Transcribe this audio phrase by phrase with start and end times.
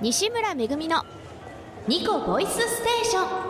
[0.00, 1.02] 西村めぐみの
[1.88, 3.48] ニコボイスステーション。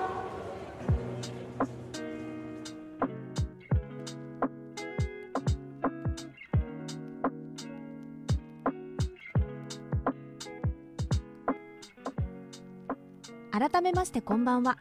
[13.50, 14.78] 改めましてこんばんは。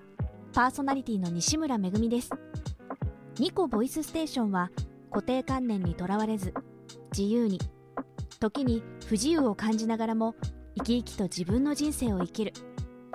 [0.54, 2.30] パーソナリティの西村めぐみです。
[3.40, 4.72] ニコボイスステーションは
[5.12, 6.54] 固定観念にとらわれず
[7.12, 7.60] 自由に
[8.40, 10.36] 時に不自由を感じながらも
[10.78, 12.54] 生き生きと自分の人生を生きる。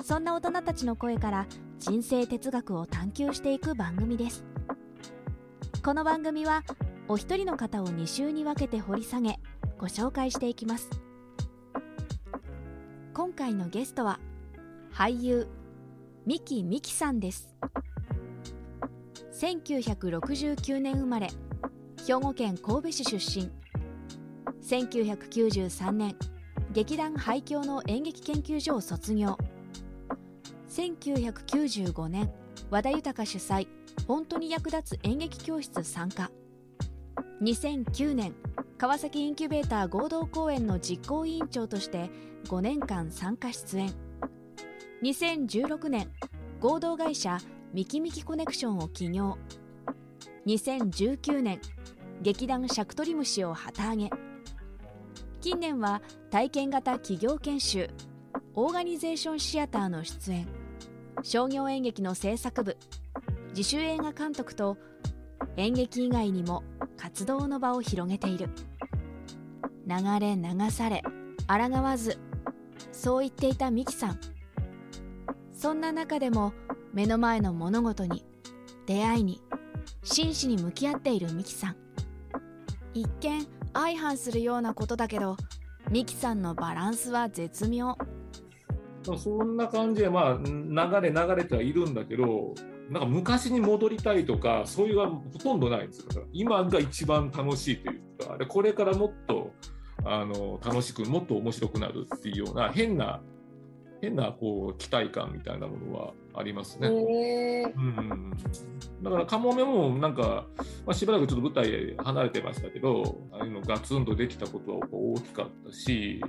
[0.03, 1.47] そんな大人たちの声から
[1.79, 4.45] 人生哲学を探求していく番組です。
[5.85, 6.65] この番組は
[7.07, 9.39] お一人の方を2週に分けて掘り下げ
[9.79, 10.91] ご紹介していきます。
[13.15, 14.19] 今回のゲストは
[14.93, 15.47] 俳優
[16.27, 17.55] 三木美樹さんです。
[19.41, 21.29] 1969年生まれ
[22.05, 23.53] 兵庫県神戸市出身。
[24.63, 26.17] 1993年
[26.73, 29.37] 劇団廃墟の演劇研究所を卒業。
[30.71, 32.33] 1995年
[32.71, 33.69] 和田豊主催
[34.09, 36.31] 本当に役立つ演劇教室参加。
[37.43, 38.35] 2009年
[38.79, 42.11] 川崎インキュベーター合同公演の実行委員長として
[42.47, 43.93] 5年間参加出演。
[45.03, 46.11] 2016年
[46.59, 47.39] 合同会社
[47.75, 49.37] ミキミキコネクションを起業。
[50.47, 51.61] 2019年
[52.23, 54.32] 劇団シャクトリムシを旗揚げ。
[55.43, 57.91] 近年は体験型企業研修
[58.55, 60.47] オーガニゼーションシアターの出演
[61.25, 62.77] 商業演劇の制作部
[63.49, 64.79] 自主映画監督と
[65.57, 66.63] 演劇以外にも
[66.97, 68.51] 活動の場を広げている。
[69.85, 71.03] 流れ流され
[71.49, 72.21] 抗わず
[72.93, 74.21] そう言っていたミキさん。
[75.53, 76.53] そんな中でも
[76.95, 78.25] 目の前の物事に
[78.87, 79.43] 出会いに
[80.05, 81.77] 真摯に向き合っているミキさん。
[82.95, 85.37] 一見相反するようなことだけど
[85.91, 87.97] ミキさんのバランスは絶妙。
[89.17, 92.55] そんな感じでまあ流れ流れてはいるんだけど
[92.89, 96.25] なんか昔に戻りたいとかそういうのはほとんどないんですよ。
[96.33, 99.51] 今が一番楽しいというかこれからもっと
[100.05, 103.21] あの楽しくもっと面白くなるっていうような変な
[104.01, 106.89] 変なこう期待感みたいなものはありますね。
[106.89, 108.33] うん、
[109.03, 110.47] だからカモメもなんか、
[110.87, 116.21] まあ、しばらくちょっと舞台離れてましたけどああいうのガツンとできたことは大きかったし、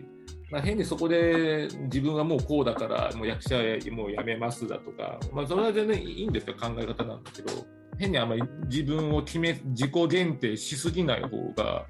[0.51, 3.55] まあ、変にそこで自分はもうこうだからもう役者
[3.91, 7.51] もうやめますだとか、まあ、それは全然いいんですよ考え方なんだけど
[7.97, 11.85] 変にあんまり自分を決め自己限定しすぎない方が、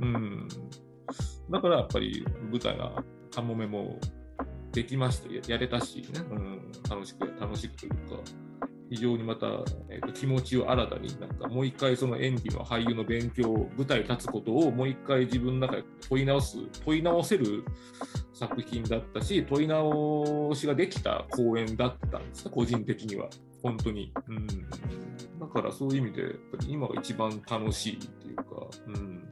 [0.00, 0.48] うん、
[1.50, 3.04] だからやっぱり舞台が
[3.34, 3.98] カモメも
[4.74, 5.32] できました。
[5.32, 7.96] や、やれたしね、うん、楽しく、楽しくというか、
[8.90, 9.46] 非常にまた、
[9.88, 17.64] えーと、気持ちを新たに、なんかもう一回その演技の俳優の勉強、舞台に立つことをもう一回自分の中で問い直す、問い直せる
[18.32, 23.28] 作品だったし、問い直しができた公演だったんですね、個人的には。
[23.62, 24.12] 本当に。
[24.28, 24.46] うん、
[25.38, 28.44] だからそういう意味で、やっぱり今が一番楽しいっていうか、
[28.88, 29.24] うん。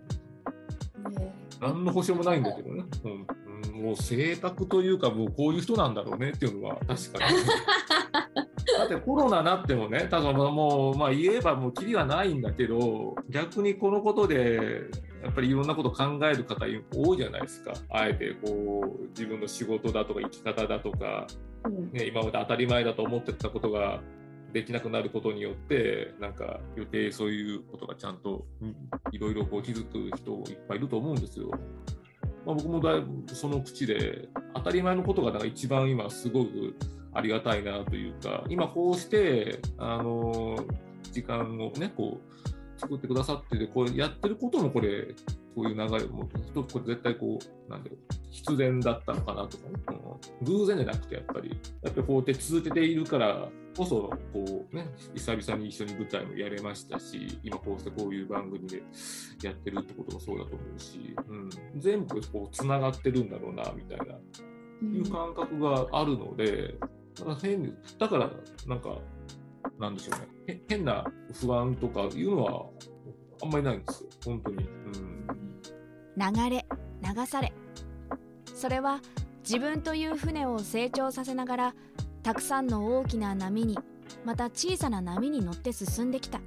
[1.61, 2.85] 何の保証もないんだけどね。
[3.05, 3.42] うん
[3.73, 7.37] もう性格というかもうこういう人なんだろうねっていうのは 確かに。
[8.79, 14.83] だってコロナなってもね、多分もう、まあ、言えばもうきりはないんだけど、逆にこのことで、
[15.23, 17.73] やっぱりいろんなこと考える方多いじゃないですか。
[17.91, 21.27] あえてこう自分の仕事だとか生き方だとか、
[21.93, 24.01] ね、今まで当たり前だと思ってたことが
[24.53, 28.45] できなくなることによってなんか予定そういうことがちゃんと
[29.13, 31.51] いろいろ気づく人いっぱいいると思うんですよ。
[32.45, 36.77] まあ、僕もだいぶその口で当たり前のことがなんか一番今すごく
[37.15, 40.57] ありがたいなというか今こうしてあの
[41.13, 45.15] 時間をねこう作ってくださっててこれやってることもこれ
[45.55, 49.75] こういう流れも一つこれ絶対こうなんだろう必然だったのかなとかね、
[50.43, 51.51] 偶然じゃなくてやっぱり。
[51.83, 58.83] やっぱりこうやって続けているからこそこうね久々に一緒に舞台もやれましたし今こうしてこういう番組で
[59.43, 64.15] やってるってこともそうだと思うし、うん、全部こうつながってるんだろうなみたいな、
[64.95, 66.75] いう感覚があるので
[67.19, 68.31] だから変にだから
[68.67, 68.99] なんか
[69.79, 70.61] なんでしょうね。
[70.69, 72.67] 変な不安とかいうのは
[73.43, 74.11] あんまりないんですよ。
[74.25, 74.65] 本当に。
[74.65, 74.69] う
[74.99, 75.27] ん。
[76.17, 76.67] 流れ
[77.03, 77.53] 流され。
[78.55, 79.01] それは
[79.43, 81.75] 自分という船を成長させながら
[82.23, 83.79] たくさんの大きな波に
[84.25, 86.41] また小さな波に乗って進んできた。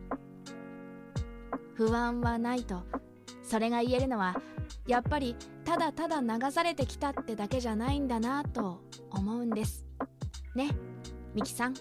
[1.75, 2.83] 不安はないと
[3.43, 4.41] それが言えるのは
[4.87, 5.35] やっぱり
[5.65, 8.81] ただただ流されてきたってだけじゃないんだなと
[9.11, 9.85] 思うんです。
[10.55, 10.69] ね
[11.33, 11.73] ミキさん。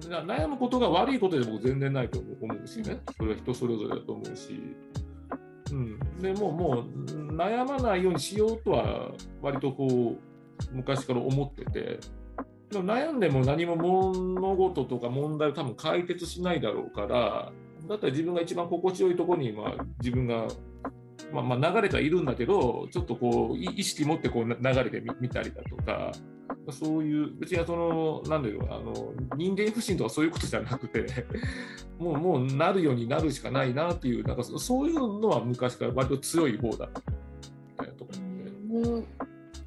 [0.00, 3.00] 悩むことが悪いことで僕全然ないと思うしね。
[3.16, 4.60] それは人それぞれだと思うし、
[5.72, 12.19] うん、でももう悩まないようにしようとは割とこう昔から思ってて。
[12.78, 17.52] 悩んでも何も物事とか問題を多分解決しないだろうから
[17.88, 20.46] だったら自分が一番心地よいところに、まあ、自分が、
[21.32, 26.12] まあ、まあ流れてはいるんだけどちょっとこう意識持ってこう流れてみたりだとか
[26.70, 31.06] そういう別にそのなんだろうあの人間不信とかそういうことじゃなくて
[31.98, 36.88] もうもうなるようになるしかないなっていうなんかそういうのは昔から割と強い方だ
[37.68, 38.10] みたいなとこ
[38.72, 39.19] ろで。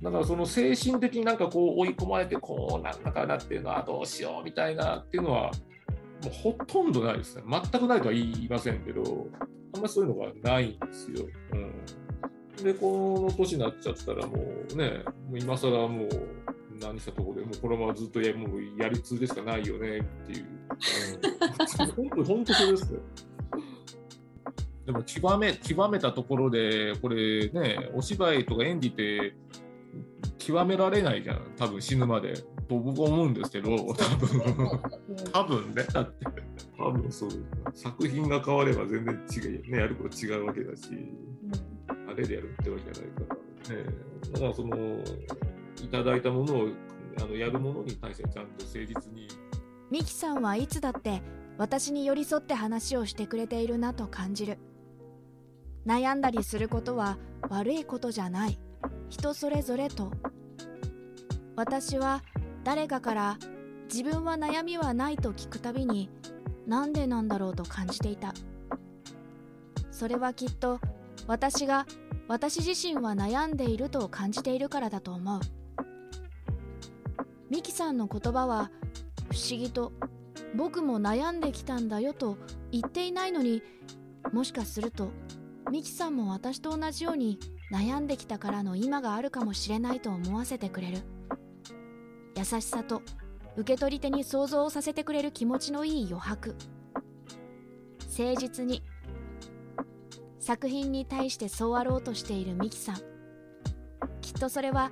[0.03, 5.51] だからその精神的になんかこう追い込まれてこうなんだかなっていうのはどうしようみたいなっていうのは
[6.23, 7.43] もうほとんどないですね。
[7.49, 9.27] 全くないとは言いませんけど、
[9.73, 11.25] あんまりそういうのがないんですよ。
[11.53, 16.09] うん、で、この年になっちゃったらもうね、もう今更もう
[16.81, 20.45] 何したところでもうこのままずっとやもうやり続けしかないよねっていう。
[21.95, 22.99] 本当本当そうですよ。
[24.85, 29.35] でも極め極めたところで、これね、お芝居とか演技って
[30.45, 32.33] 極められないじゃん、多分死ぬまで。
[32.67, 34.81] と僕は思うんですけど、多分
[35.31, 36.25] 多分ね、だって、
[36.77, 37.29] 多分そう、
[37.73, 40.83] 作品が変われば全然違う、ね、やること違うわけだし、
[42.09, 43.85] あれでやるってわけじゃないから、ね、
[44.33, 44.77] だからその、
[45.81, 46.67] いただいたものを
[47.21, 49.27] あのやるものに対してちゃんと誠実に。
[49.91, 51.21] ミキさんはいつだって
[51.57, 54.57] 私に寄り添って話をしてくれているなと感じる。
[55.85, 57.17] 悩んだりすることは
[57.49, 58.59] 悪いことじゃない。
[59.09, 60.11] 人それぞれと
[61.55, 62.23] 私は
[62.63, 63.37] 誰かから
[63.91, 66.09] 自分は悩みはないと聞くたびに
[66.65, 68.33] なんでなんだろうと感じていた。
[69.91, 70.79] それはきっと
[71.27, 71.85] 私が
[72.27, 75.39] 私自身は悩んでいると感じているからだと思う。
[77.49, 78.71] ミキさんの言葉は
[79.31, 79.91] 不思議と
[80.55, 82.37] 僕も悩んできたんだよと
[82.71, 83.61] 言っていないのに
[84.31, 85.11] もしかすると
[85.71, 87.39] ミキさんも私と同じように
[87.71, 91.03] 悩んできたからの今があるかもしれないと思わせてくれる。
[92.35, 93.01] 優しさと
[93.55, 96.55] 受け取り手に想像をさせてくれる気持ちのいい余白。
[98.17, 98.83] 誠実に
[100.39, 102.95] 作品に対してそうあろうとしているミキさん。
[104.21, 104.91] きっとそれは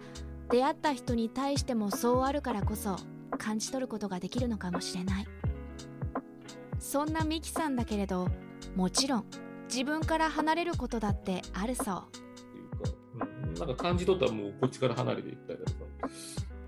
[0.49, 2.97] 出会った人に対してもそうあるからこそ
[3.37, 5.25] 感じ取ることができるのかもしれない。
[6.79, 8.27] そんなミキさんだけれど
[8.75, 9.25] もちろん
[9.67, 13.59] 自分から離れることだってあるそう。
[13.59, 16.09] なんか感じ取ったらもうこっちから離れていったりだとか。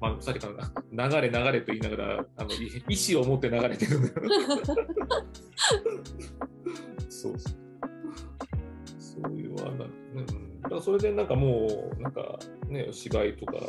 [0.04, 0.50] まあ、さっきか
[0.92, 2.50] ら流れ流れと言いながらあの
[2.90, 4.14] 意思を持って流れてる
[7.08, 7.36] そう
[9.00, 13.64] そういうはな、うん、だからそれでなんかもうなんかね芝居とかもう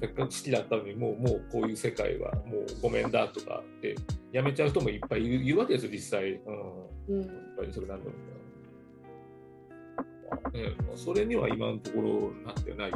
[0.00, 3.94] せっかく好きだったのにもうもうこういう世界はもうごめんだとかって
[4.32, 6.40] やめちゃう人もいっぱいいるいるわけですよ実際、
[7.08, 8.12] うん、うん、やっぱりそれなんだろ
[10.50, 12.92] うな、ね、それには今のところなってない。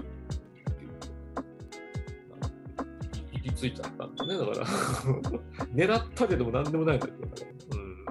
[3.43, 4.67] 行き着いちゃったんだね、だから
[5.75, 7.19] 狙ったけども何でもないんだけど、
[7.77, 8.05] うん。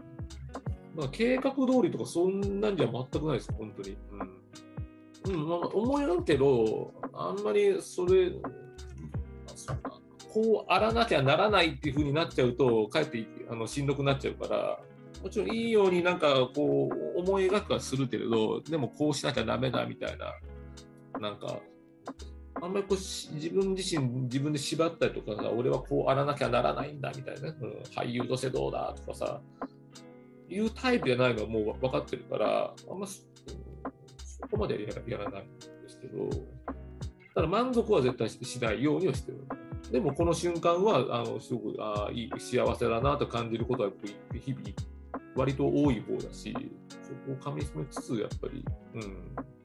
[0.95, 3.97] まあ、計画通りとかそんなんじゃ全くないです、本当に。
[4.11, 5.33] うん。
[5.33, 8.31] うんまあ、思いるけど、あんまりそれ、
[10.31, 14.79] こうあらなきゃならないっていうふうになっちゃうと、かえってあのしんどくなっちゃうから、
[15.23, 20.33] もちろんいいようになんかこう思い描くはするけれど、でもこうしなきゃだめだみたいな、
[21.19, 21.59] なんか
[22.62, 27.56] あんまりこう自分自身自分で縛ったりとかさ俺はこうあらなきゃならないんだみたいな、うん、
[27.96, 29.42] 俳優としてどうだとかさ
[30.50, 33.22] いうタイプじゃないのはもう分かってるからあんまそ
[34.50, 36.30] こまでやらないんですけど
[37.36, 39.48] ただ満足は絶対しないようにはしてる。
[39.92, 43.89] でもこの瞬間はあのすごくあいい幸せだなと感じることは
[44.34, 44.62] 日々
[45.36, 46.54] 割と多い方だし
[47.01, 48.63] そこをかみしめつつやっぱり
[48.96, 49.59] うん。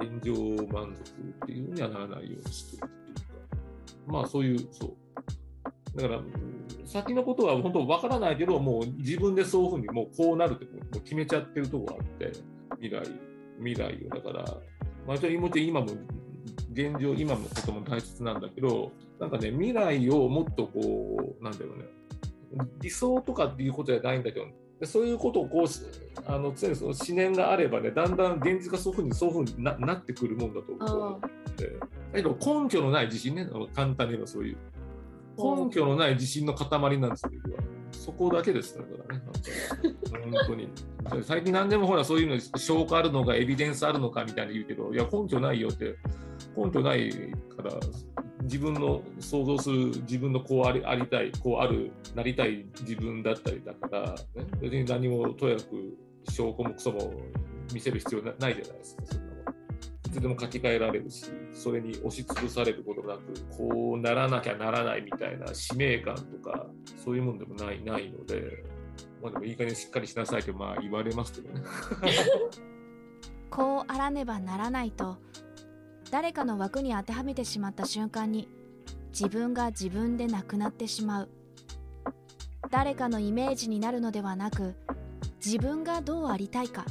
[0.00, 0.34] 現状
[0.72, 1.10] 満足
[1.44, 6.00] っていうにはならないようにしてるっていうか、まあそういう、そう。
[6.00, 6.22] だから、
[6.86, 12.32] 先のことは本当わからないけど、もう自分でそういうふうにもうこうなるってもう決めちゃってるとこがあって、
[12.80, 13.06] 未来、
[13.58, 14.08] 未来を。
[14.08, 14.50] だから、ま
[15.08, 15.86] あ、もちろん今も、
[16.72, 21.84] 現状、今のことも大切なんだけど、なんかね、未来をもっとこう、なんだろうね、
[22.80, 24.46] 理想とかっていうことじゃないんだけど、
[24.86, 25.66] そういうことをこう
[26.26, 31.28] あの常にその思念があればねだんだん現実がそういうふうにそういうふうにななってくるもんだと思うだ
[32.14, 34.56] けど根拠のない自信ね簡単に言えばそういう。
[35.36, 37.30] 根拠のない自信の塊なんですよ
[37.92, 39.22] そこだけですだからね。
[40.10, 40.68] 本当に。
[41.22, 45.96] 最近何でもほらそういうの証拠あるのかエビデンスあるのかみたいに言うけどいや根拠ないよって
[46.56, 47.10] 根拠ない
[47.56, 47.72] から
[48.42, 55.62] 自分の想像する自分のこうありありたいこうあるなりたい自分だったりだから、ね、別に何もとやく
[56.30, 57.12] 証拠もクソも
[57.72, 59.40] 見せる必要ないじゃないですかそんなも
[60.06, 63.22] いつでも書き換えられるしそれに押しつぶされることなく
[63.56, 66.66] こうならなきゃならないみたいな使命感とか
[67.04, 68.64] そういうもんでもないないので。
[69.22, 71.62] まあでもいい加減しっかりしなさいってまあ言われますけどね
[73.50, 75.18] こうあらねばならないと
[76.10, 78.48] 誰かの枠に当てはめてしまった瞬間に
[79.10, 81.28] 自分が自分でなくなってしまう。
[82.70, 84.76] 誰かのイメージになるのではなく
[85.44, 86.84] 自分がどうありたいか。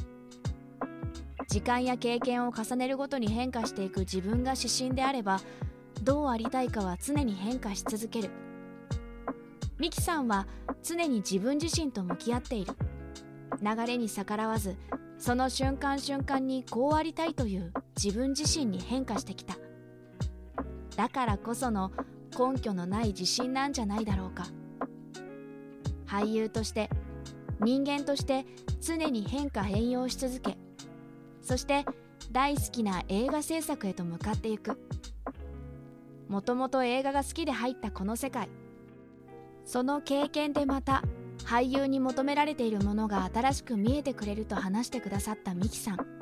[1.48, 5.40] 時間や経験を重ねるごとに変化していく自分が指針であれば
[6.02, 8.30] どうありたいかは常に変化し続ける。
[9.78, 10.46] ミキさんは
[10.82, 12.74] 常に自分自身と向き合っている。
[13.60, 14.76] 流れに逆らわず
[15.18, 19.58] その瞬間瞬間にこうありたいという自分自身に変化してきた。
[20.96, 21.92] だからこその
[22.30, 24.46] 根拠のない自信なんじゃないだろうか。
[26.06, 26.88] 俳優として
[27.60, 28.46] 人間として
[28.80, 30.56] 常に変化変容し続け
[31.42, 31.84] そして
[32.32, 34.80] 大好きな映画制作へと向かっていく。
[36.28, 38.48] もともと映画が好きで入ったこの世界。
[39.66, 41.02] その経験でまた
[41.44, 46.19] 俳優に求められているものが新しく見えてくれると話してくださったミキさん。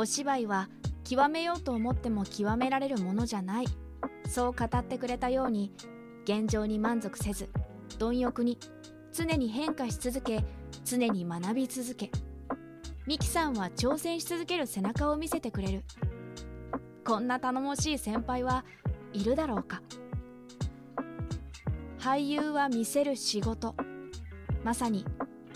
[0.00, 0.70] お芝居は
[1.04, 3.66] 極めようと思っても極められるものじゃない。
[4.26, 5.74] そう語ってくれたように
[6.24, 7.50] 現状に満足せず
[7.98, 8.58] 貪欲に
[9.12, 10.42] 常に変化し続け
[10.86, 12.10] 常に学び続け。
[13.06, 15.84] ミキさんは挑戦し続ける背中を見せてくれる。
[17.04, 18.64] こんな頼もしい先輩は
[19.12, 19.82] いるだろうか。
[21.98, 23.74] 俳優は見せる仕事。
[24.64, 25.04] まさに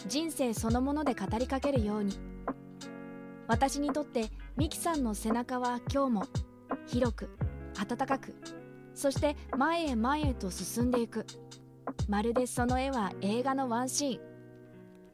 [0.07, 2.34] 人生そのもので語りかけるように。
[3.47, 6.27] 私にとってミキさんの背中は今日も
[6.87, 7.31] 広く
[7.79, 8.35] 温かく
[8.95, 11.27] そして前へ前へと進んでいく。
[12.09, 14.21] まるでその絵は映画のワンシー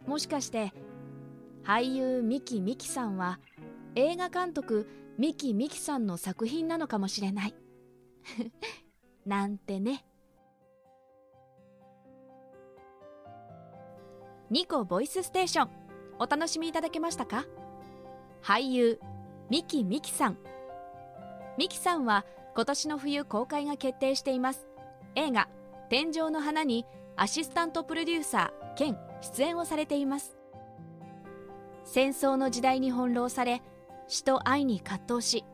[0.07, 0.09] ン。
[0.09, 0.73] もしかして
[1.65, 3.41] 俳優ミキミキさんは
[3.95, 7.55] 映画監督ミキミキさんの作品なのかもしれない。
[9.27, 10.05] なんてね。
[14.51, 15.71] ニコボイスステーション
[16.19, 17.45] お楽しみいただけましたか？
[18.43, 19.01] 俳優
[19.49, 20.39] ミキミキさん。
[21.59, 24.67] ミキさんは今年の冬公開が決定しています。
[25.15, 25.49] 映画
[25.91, 30.37] 「天井の花」にアシスタントプロデューサー兼出演をされています。
[31.85, 33.63] 戦争の時代に翻弄され
[34.07, 35.45] 死と愛に葛藤し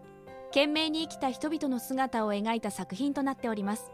[0.49, 3.91] 懸命に生きた人々の姿を描いた作品となっております。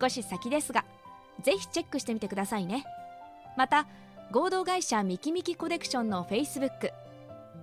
[0.00, 0.84] 少し先ですが
[1.42, 2.84] ぜひチェックしてみてくださいね。
[3.56, 3.86] また
[4.30, 6.90] 合同会社ミキミキコレクションの Facebook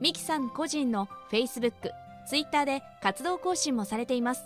[0.02, 1.72] ミキさん個人の Facebook、
[2.28, 4.44] Twitter で活動更新もされています。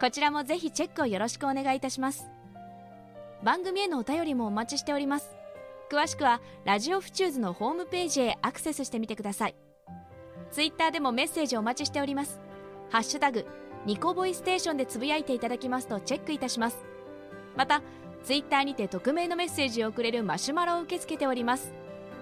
[0.00, 2.30] こちらもぜひチェックをよろしくお願いいたします。
[3.42, 5.36] 番組へのお便りもお待ちしております。
[5.90, 9.54] 詳しくはラジオフチューズのホームページへアクセスしてみてください。
[10.50, 12.40] Twitter でもメッセージお待ちしております。
[12.90, 13.46] ハッシュタグ
[13.86, 16.78] ニコボイステーションでつぶやいていただきますとチェックいたします。
[17.56, 17.82] また
[18.24, 21.74] ツイッターにて匿名のメッセージを送れるマシュマロを受け付けております。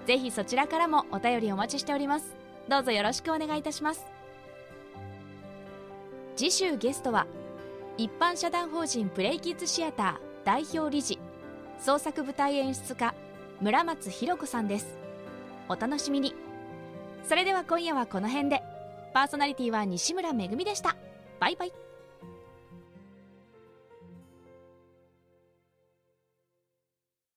[0.05, 2.35] ぜひそちらからもお便りお待ちしております。
[2.69, 4.05] どうぞよろしくお願いいたします。
[6.35, 7.25] 次週ゲストは
[7.97, 11.19] 一般社団法人プレイキッズシアター代表理事
[11.79, 13.13] 創作舞台演出家
[13.59, 14.97] 村松ひ子さんです。
[15.67, 16.33] お楽しみに。
[17.27, 18.63] それでは今夜はこの辺で。
[19.13, 20.95] パーソナリティは西村めぐみでした。
[21.39, 21.88] バイバイ。